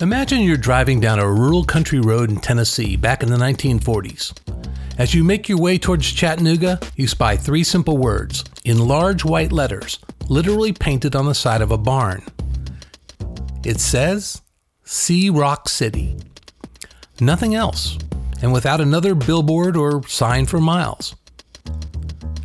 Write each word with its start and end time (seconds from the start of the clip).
Imagine 0.00 0.42
you're 0.42 0.56
driving 0.56 1.00
down 1.00 1.18
a 1.18 1.28
rural 1.28 1.64
country 1.64 1.98
road 1.98 2.30
in 2.30 2.36
Tennessee 2.36 2.94
back 2.94 3.24
in 3.24 3.30
the 3.30 3.36
1940s. 3.36 4.32
As 4.96 5.12
you 5.12 5.24
make 5.24 5.48
your 5.48 5.58
way 5.58 5.76
towards 5.76 6.12
Chattanooga, 6.12 6.78
you 6.94 7.08
spy 7.08 7.36
three 7.36 7.64
simple 7.64 7.98
words 7.98 8.44
in 8.64 8.86
large 8.86 9.24
white 9.24 9.50
letters, 9.50 9.98
literally 10.28 10.72
painted 10.72 11.16
on 11.16 11.26
the 11.26 11.34
side 11.34 11.62
of 11.62 11.72
a 11.72 11.78
barn. 11.78 12.24
It 13.64 13.80
says, 13.80 14.40
See 14.84 15.30
Rock 15.30 15.68
City. 15.68 16.16
Nothing 17.20 17.56
else, 17.56 17.98
and 18.40 18.52
without 18.52 18.80
another 18.80 19.16
billboard 19.16 19.76
or 19.76 20.06
sign 20.06 20.46
for 20.46 20.60
miles. 20.60 21.16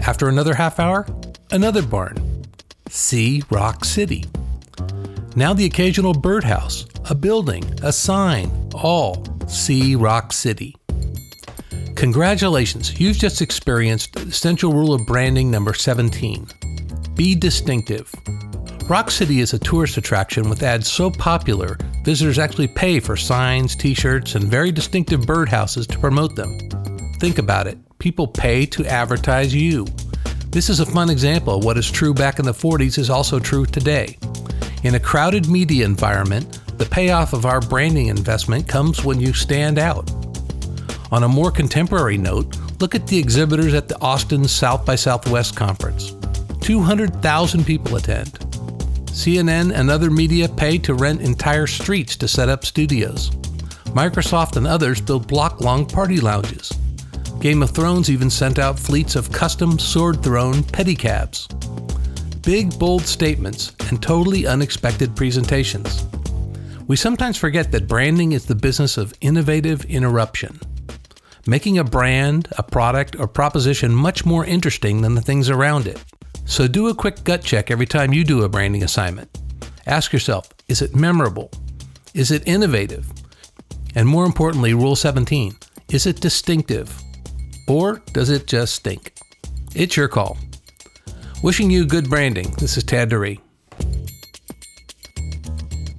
After 0.00 0.28
another 0.28 0.52
half 0.52 0.78
hour, 0.78 1.06
another 1.50 1.80
barn. 1.80 2.44
See 2.90 3.42
Rock 3.48 3.86
City. 3.86 4.26
Now 5.34 5.54
the 5.54 5.64
occasional 5.64 6.12
birdhouse, 6.12 6.84
a 7.10 7.14
building, 7.14 7.64
a 7.82 7.92
sign, 7.92 8.50
all 8.74 9.24
see 9.48 9.96
Rock 9.96 10.32
City. 10.32 10.76
Congratulations, 11.96 13.00
you've 13.00 13.16
just 13.16 13.40
experienced 13.40 14.16
essential 14.16 14.72
rule 14.72 14.92
of 14.92 15.06
branding 15.06 15.50
number 15.50 15.72
17. 15.72 16.46
Be 17.14 17.34
distinctive. 17.34 18.12
Rock 18.88 19.10
City 19.10 19.40
is 19.40 19.54
a 19.54 19.58
tourist 19.58 19.96
attraction 19.96 20.48
with 20.48 20.62
ads 20.62 20.90
so 20.90 21.10
popular, 21.10 21.78
visitors 22.04 22.38
actually 22.38 22.68
pay 22.68 23.00
for 23.00 23.16
signs, 23.16 23.74
t 23.74 23.94
shirts, 23.94 24.34
and 24.34 24.44
very 24.44 24.70
distinctive 24.70 25.22
birdhouses 25.22 25.86
to 25.86 25.98
promote 25.98 26.36
them. 26.36 26.58
Think 27.20 27.38
about 27.38 27.66
it 27.66 27.78
people 27.98 28.28
pay 28.28 28.64
to 28.64 28.86
advertise 28.86 29.54
you. 29.54 29.84
This 30.50 30.70
is 30.70 30.80
a 30.80 30.86
fun 30.86 31.10
example 31.10 31.56
of 31.56 31.64
what 31.64 31.76
is 31.76 31.90
true 31.90 32.14
back 32.14 32.38
in 32.38 32.44
the 32.44 32.52
40s 32.52 32.96
is 32.96 33.10
also 33.10 33.38
true 33.40 33.66
today. 33.66 34.16
In 34.84 34.94
a 34.94 35.00
crowded 35.00 35.48
media 35.48 35.84
environment, 35.84 36.60
the 36.78 36.86
payoff 36.86 37.32
of 37.32 37.44
our 37.44 37.60
branding 37.60 38.06
investment 38.06 38.68
comes 38.68 39.04
when 39.04 39.20
you 39.20 39.32
stand 39.32 39.78
out. 39.78 40.10
On 41.10 41.24
a 41.24 41.28
more 41.28 41.50
contemporary 41.50 42.18
note, 42.18 42.56
look 42.80 42.94
at 42.94 43.06
the 43.06 43.18
exhibitors 43.18 43.74
at 43.74 43.88
the 43.88 44.00
Austin 44.00 44.46
South 44.46 44.86
by 44.86 44.94
Southwest 44.94 45.56
conference. 45.56 46.14
200,000 46.60 47.64
people 47.64 47.96
attend. 47.96 48.32
CNN 49.06 49.74
and 49.74 49.90
other 49.90 50.10
media 50.10 50.48
pay 50.48 50.78
to 50.78 50.94
rent 50.94 51.20
entire 51.20 51.66
streets 51.66 52.16
to 52.16 52.28
set 52.28 52.48
up 52.48 52.64
studios. 52.64 53.30
Microsoft 53.94 54.56
and 54.56 54.66
others 54.66 55.00
build 55.00 55.26
block 55.26 55.60
long 55.60 55.84
party 55.84 56.20
lounges. 56.20 56.70
Game 57.40 57.62
of 57.62 57.70
Thrones 57.70 58.10
even 58.10 58.30
sent 58.30 58.58
out 58.58 58.78
fleets 58.78 59.16
of 59.16 59.32
custom 59.32 59.78
sword 59.78 60.22
throne 60.22 60.62
pedicabs. 60.62 61.48
Big, 62.42 62.78
bold 62.78 63.02
statements 63.02 63.72
and 63.88 64.02
totally 64.02 64.46
unexpected 64.46 65.14
presentations. 65.16 66.07
We 66.88 66.96
sometimes 66.96 67.36
forget 67.36 67.70
that 67.72 67.86
branding 67.86 68.32
is 68.32 68.46
the 68.46 68.54
business 68.54 68.96
of 68.96 69.12
innovative 69.20 69.84
interruption, 69.84 70.58
making 71.46 71.76
a 71.76 71.84
brand, 71.84 72.48
a 72.56 72.62
product, 72.62 73.14
or 73.20 73.28
proposition 73.28 73.94
much 73.94 74.24
more 74.24 74.46
interesting 74.46 75.02
than 75.02 75.14
the 75.14 75.20
things 75.20 75.50
around 75.50 75.86
it. 75.86 76.02
So 76.46 76.66
do 76.66 76.88
a 76.88 76.94
quick 76.94 77.24
gut 77.24 77.44
check 77.44 77.70
every 77.70 77.84
time 77.84 78.14
you 78.14 78.24
do 78.24 78.42
a 78.42 78.48
branding 78.48 78.84
assignment. 78.84 79.28
Ask 79.86 80.14
yourself 80.14 80.48
is 80.68 80.80
it 80.80 80.96
memorable? 80.96 81.50
Is 82.14 82.30
it 82.30 82.48
innovative? 82.48 83.06
And 83.94 84.08
more 84.08 84.24
importantly, 84.24 84.72
Rule 84.72 84.96
17 84.96 85.54
is 85.90 86.06
it 86.06 86.22
distinctive? 86.22 86.90
Or 87.68 88.02
does 88.14 88.30
it 88.30 88.46
just 88.46 88.74
stink? 88.74 89.12
It's 89.74 89.98
your 89.98 90.08
call. 90.08 90.38
Wishing 91.42 91.70
you 91.70 91.84
good 91.84 92.08
branding. 92.08 92.50
This 92.52 92.78
is 92.78 92.84
Tad 92.84 93.10
Duree. 93.10 93.40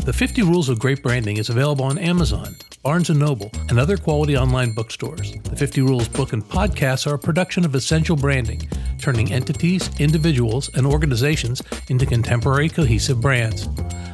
The 0.05 0.13
50 0.13 0.41
Rules 0.43 0.69
of 0.69 0.79
Great 0.79 1.03
Branding 1.03 1.37
is 1.37 1.49
available 1.49 1.85
on 1.85 1.97
Amazon, 1.97 2.55
Barnes 2.81 3.09
& 3.09 3.11
Noble, 3.11 3.51
and 3.69 3.79
other 3.79 3.97
quality 3.97 4.35
online 4.37 4.73
bookstores. 4.73 5.33
The 5.43 5.55
50 5.55 5.81
Rules 5.81 6.07
book 6.07 6.33
and 6.33 6.43
podcasts 6.43 7.05
are 7.05 7.15
a 7.15 7.19
production 7.19 7.65
of 7.65 7.75
Essential 7.75 8.15
Branding, 8.15 8.67
turning 8.99 9.31
entities, 9.31 9.89
individuals, 9.99 10.69
and 10.75 10.87
organizations 10.87 11.61
into 11.89 12.05
contemporary 12.05 12.69
cohesive 12.69 13.21
brands. 13.21 13.65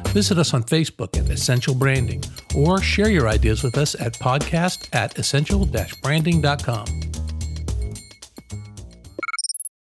Visit 0.08 0.38
us 0.38 0.52
on 0.54 0.64
Facebook 0.64 1.16
at 1.16 1.30
Essential 1.30 1.74
Branding 1.74 2.22
or 2.54 2.80
share 2.82 3.10
your 3.10 3.28
ideas 3.28 3.62
with 3.62 3.78
us 3.78 3.94
at 3.94 4.14
podcast 4.14 4.88
at 4.92 5.18
essential-branding.com. 5.18 7.05